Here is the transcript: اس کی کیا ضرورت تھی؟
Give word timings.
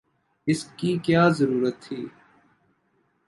اس 0.47 0.59
کی 0.77 0.91
کیا 1.05 1.23
ضرورت 1.29 1.75
تھی؟ 1.81 1.99